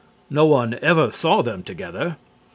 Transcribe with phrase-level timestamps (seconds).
[0.31, 2.17] No one ever saw them together.